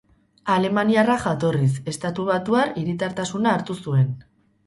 [0.51, 4.09] Alemaniarra jatorriz, estatubatuar hiritartasuna hartu zuen.